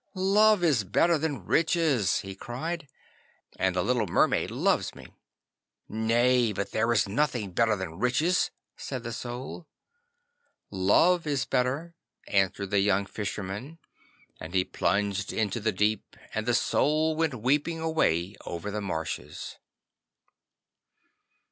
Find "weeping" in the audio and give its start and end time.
17.39-17.79